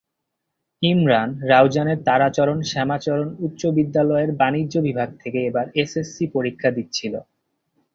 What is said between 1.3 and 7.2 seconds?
রাউজানের তারাচরণ শ্যামাচরণ উচ্চবিদ্যালয়ের বাণিজ্য বিভাগ থেকে এবার এসএসসি পরীক্ষার দিচ্ছিল।